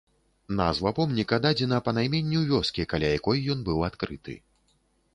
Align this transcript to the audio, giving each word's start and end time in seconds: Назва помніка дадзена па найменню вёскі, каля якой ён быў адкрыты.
Назва 0.59 0.91
помніка 0.99 1.39
дадзена 1.43 1.79
па 1.89 1.95
найменню 1.99 2.39
вёскі, 2.55 2.89
каля 2.95 3.15
якой 3.21 3.47
ён 3.57 3.65
быў 3.69 3.89
адкрыты. 3.93 4.33